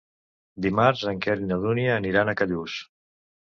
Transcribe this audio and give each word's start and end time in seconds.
Dimarts 0.65 1.03
en 1.11 1.19
Quer 1.25 1.35
i 1.43 1.49
na 1.51 1.59
Dúnia 1.67 1.93
aniran 1.99 2.33
a 2.33 2.37
Callús. 2.41 2.81